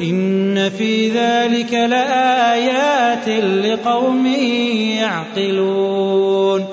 إن 0.00 0.70
في 0.78 1.08
ذلك 1.08 1.72
لآيات 1.72 3.28
لقوم 3.64 4.26
يعقلون. 5.00 6.64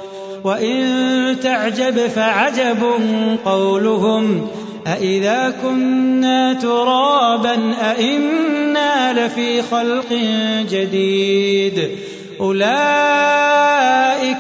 وإن 0.44 1.36
تعجب 1.44 2.08
فعجب 2.08 2.84
قولهم 3.46 4.48
أإذا 4.88 5.54
كنا 5.64 6.54
ترابا 6.54 7.74
أإنا 7.82 9.26
لفي 9.26 9.62
خلق 9.62 10.20
جديد. 10.72 11.90
أولئك 12.40 12.74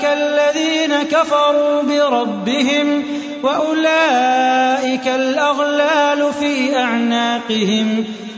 الذين 0.05 1.03
كفروا 1.11 1.81
بربهم 1.81 3.03
وأولئك 3.43 5.07
الأغلال 5.07 6.33
في 6.39 6.77
أعناقهم. 6.77 8.05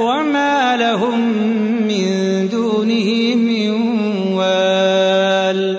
وما 0.00 0.76
لهم 0.76 1.20
من 1.88 2.48
دونه 2.48 3.34
من 3.34 3.70
وال 4.34 5.76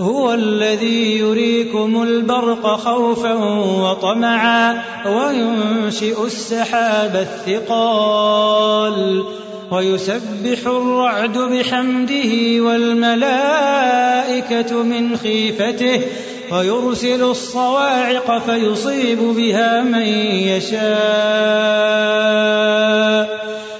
هو 0.00 0.34
الذي 0.34 1.18
يريكم 1.18 2.02
البرق 2.02 2.66
خوفا 2.66 3.34
وطمعا 3.82 4.82
وينشئ 5.06 6.24
السحاب 6.24 7.26
الثقال 7.48 9.24
ويسبح 9.70 10.66
الرعد 10.66 11.38
بحمده 11.38 12.62
والملائكه 12.62 14.02
من 14.82 15.16
خيفته 15.16 16.00
ويرسل 16.52 17.22
الصواعق 17.22 18.38
فيصيب 18.46 19.18
بها 19.18 19.82
من 19.82 20.06
يشاء 20.48 20.88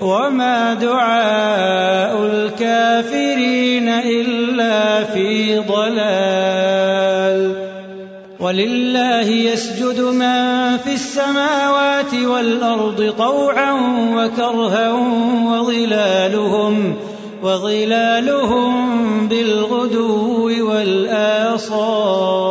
وما 0.00 0.74
دعاء 0.74 2.24
الكافرين 2.24 3.88
إلا 3.88 5.04
في 5.04 5.58
ضلال 5.58 7.54
ولله 8.40 9.28
يسجد 9.28 10.00
من 10.00 10.76
في 10.76 10.92
السماوات 10.92 12.14
والأرض 12.14 13.14
طوعا 13.18 13.72
وكرها 14.16 14.92
وظلالهم 15.52 16.96
وظلالهم 17.42 19.28
بالغدو 19.28 20.70
والآصال 20.70 22.50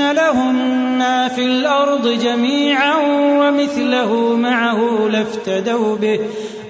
لهم 0.00 0.54
ما 0.98 1.28
في 1.28 1.44
الأرض 1.44 2.08
جميعا 2.08 2.96
ومثله 3.40 4.36
معه 4.36 5.08
لافتدوا 5.08 5.96
به 5.96 6.20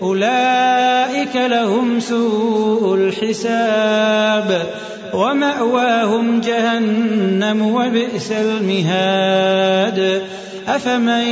أولئك 0.03 1.37
لهم 1.37 2.00
سوء 2.00 2.94
الحساب 2.94 4.67
ومأواهم 5.15 6.41
جهنم 6.41 7.62
وبئس 7.62 8.32
المهاد 8.32 10.23
أفمن 10.69 11.25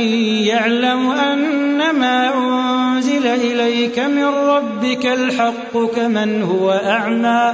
يعلم 0.45 1.11
أنما 1.11 2.33
أنزل 2.35 3.27
إليك 3.27 3.99
من 3.99 4.25
ربك 4.25 5.05
الحق 5.05 5.77
كمن 5.95 6.41
هو 6.43 6.71
أعمى 6.71 7.53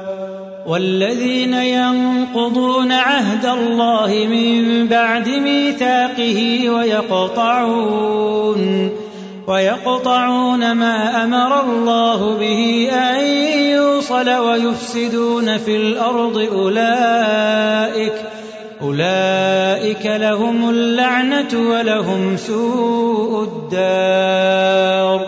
والذين 0.67 1.53
ينقضون 1.53 2.91
عهد 2.91 3.45
الله 3.45 4.27
من 4.29 4.87
بعد 4.87 5.29
ميثاقه 5.29 6.69
ويقطعون 6.69 8.21
ويقطعون 9.47 10.71
ما 10.71 11.23
أمر 11.23 11.61
الله 11.61 12.37
به 12.37 12.89
أن 12.93 13.25
يوصل 13.55 14.29
ويفسدون 14.29 15.57
في 15.57 15.75
الأرض 15.75 16.37
أولئك 16.53 18.13
أولئك 18.81 20.05
لهم 20.05 20.69
اللعنة 20.69 21.69
ولهم 21.69 22.37
سوء 22.37 23.43
الدار 23.43 25.27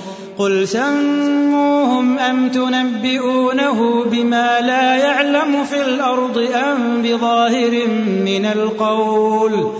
قل 0.41 0.67
سموهم 0.67 2.19
أم 2.19 2.49
تنبئونه 2.49 4.05
بما 4.05 4.61
لا 4.61 4.95
يعلم 4.95 5.63
في 5.63 5.81
الأرض 5.81 6.47
أم 6.55 7.01
بظاهر 7.01 7.87
من 8.25 8.45
القول 8.45 9.71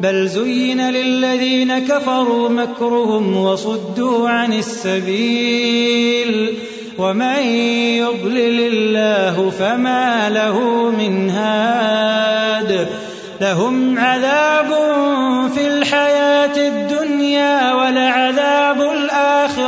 بل 0.00 0.28
زين 0.28 0.90
للذين 0.90 1.78
كفروا 1.78 2.48
مكرهم 2.48 3.36
وصدوا 3.36 4.28
عن 4.28 4.52
السبيل 4.52 6.54
ومن 6.98 7.38
يضلل 7.96 8.60
الله 8.60 9.50
فما 9.50 10.30
له 10.30 10.60
من 10.90 11.30
هاد 11.30 12.88
لهم 13.40 13.98
عذاب 13.98 14.68
في 15.54 15.66
الحياة 15.66 16.68
الدنيا 16.68 17.74
ولعذاب 17.74 18.81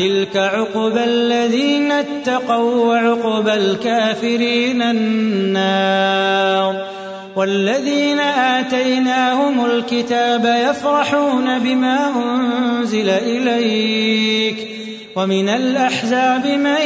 تلك 0.00 0.36
عقبى 0.36 1.04
الذين 1.04 1.92
اتقوا 1.92 2.86
وعقبى 2.86 3.54
الكافرين 3.54 4.82
النار 4.82 6.86
والذين 7.36 8.20
آتيناهم 8.20 9.64
الكتاب 9.64 10.68
يفرحون 10.70 11.58
بما 11.58 11.98
أنزل 12.16 13.08
إليك 13.08 14.68
ومن 15.16 15.48
الأحزاب 15.48 16.46
من 16.46 16.80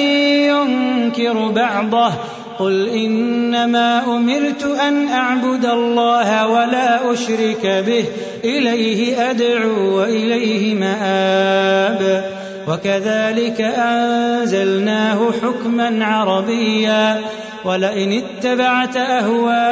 ينكر 0.50 1.48
بعضه 1.48 2.12
قل 2.58 2.88
إنما 2.88 4.04
أمرت 4.06 4.64
أن 4.64 5.08
أعبد 5.08 5.64
الله 5.64 6.48
ولا 6.48 7.12
أشرك 7.12 7.84
به 7.86 8.04
إليه 8.44 9.30
أدعو 9.30 9.98
وإليه 9.98 10.74
مآب 10.74 12.24
وكذلك 12.68 13.60
أنزلناه 13.60 15.18
حكما 15.42 16.04
عربيا. 16.04 17.20
ولئن 17.64 18.12
اتبعت 18.12 18.96
أهواءهم 18.96 19.64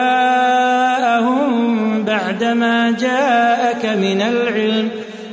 بعدما 2.04 2.96
جاءك 3.00 3.86
من 3.86 4.22
العلم 4.22 4.88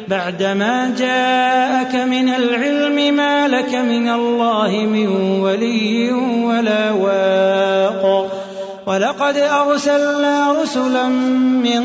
بعدما 0.07 0.93
جاءك 0.97 1.95
من 1.95 2.29
العلم 2.29 3.15
ما 3.15 3.47
لك 3.47 3.75
من 3.75 4.09
الله 4.09 4.69
من 4.69 5.07
ولي 5.41 6.11
ولا 6.43 6.91
واق. 6.91 8.31
ولقد 8.85 9.37
أرسلنا 9.37 10.61
رسلا 10.61 11.07
من 11.63 11.83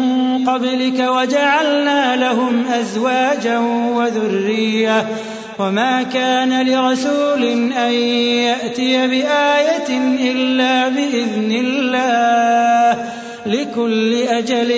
قبلك 0.49 1.09
وجعلنا 1.09 2.17
لهم 2.17 2.65
أزواجا 2.81 3.59
وذرية. 3.95 5.07
وما 5.59 6.03
كان 6.03 6.67
لرسول 6.67 7.43
أن 7.73 7.93
يأتي 7.93 9.07
بآية 9.07 9.91
إلا 10.33 10.89
بإذن 10.89 11.53
الله. 11.53 13.05
لكل 13.47 14.23
أجل 14.23 14.71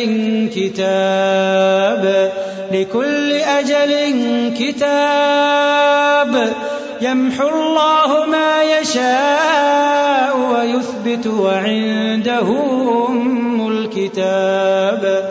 كتاب 0.57 2.33
لكل 2.73 3.33
أجل 3.33 3.93
كتاب. 4.59 6.53
يمحو 7.01 7.49
الله 7.49 8.27
ما 8.27 8.63
يشاء 8.81 10.37
ويثبت 10.39 11.27
وعنده 11.27 12.49
أم 13.09 13.69
الكتاب. 13.69 15.31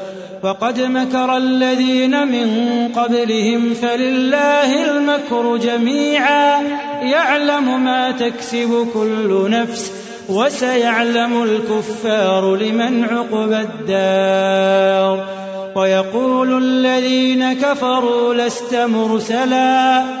وقد 0.43 0.81
مكر 0.81 1.37
الذين 1.37 2.27
من 2.27 2.47
قبلهم 2.95 3.73
فلله 3.73 4.91
المكر 4.91 5.57
جميعا. 5.57 6.61
يعلم 7.01 7.83
ما 7.83 8.11
تكسب 8.11 8.87
كل 8.93 9.49
نفس 9.49 9.91
وسيعلم 10.29 11.43
الكفار 11.43 12.55
لمن 12.55 13.03
عقب 13.03 13.51
الدار. 13.51 15.25
ويقول 15.75 16.63
الذين 16.63 17.53
كفروا 17.53 18.33
لست 18.33 18.75
مرسلا. 18.75 20.20